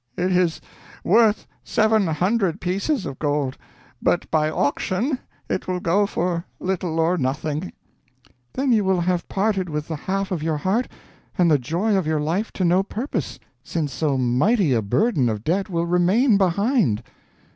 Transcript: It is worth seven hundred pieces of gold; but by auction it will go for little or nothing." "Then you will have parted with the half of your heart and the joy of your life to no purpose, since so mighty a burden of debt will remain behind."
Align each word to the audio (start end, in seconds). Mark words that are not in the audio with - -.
It 0.17 0.31
is 0.31 0.59
worth 1.03 1.45
seven 1.63 2.07
hundred 2.07 2.59
pieces 2.59 3.05
of 3.05 3.19
gold; 3.19 3.55
but 4.01 4.31
by 4.31 4.49
auction 4.49 5.19
it 5.47 5.67
will 5.67 5.79
go 5.79 6.07
for 6.07 6.43
little 6.59 6.99
or 6.99 7.19
nothing." 7.19 7.71
"Then 8.53 8.71
you 8.71 8.83
will 8.83 9.01
have 9.01 9.29
parted 9.29 9.69
with 9.69 9.87
the 9.89 9.95
half 9.95 10.31
of 10.31 10.41
your 10.41 10.57
heart 10.57 10.87
and 11.37 11.51
the 11.51 11.59
joy 11.59 11.95
of 11.95 12.07
your 12.07 12.19
life 12.19 12.51
to 12.53 12.65
no 12.65 12.81
purpose, 12.81 13.37
since 13.63 13.93
so 13.93 14.17
mighty 14.17 14.73
a 14.73 14.81
burden 14.81 15.29
of 15.29 15.43
debt 15.43 15.69
will 15.69 15.85
remain 15.85 16.35
behind." 16.35 17.03